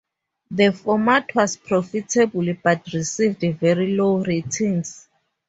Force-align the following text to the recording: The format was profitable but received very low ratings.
The 0.49 0.71
format 0.73 1.29
was 1.35 1.57
profitable 1.57 2.55
but 2.63 2.91
received 2.91 3.41
very 3.59 3.93
low 3.95 4.23
ratings. 4.23 5.07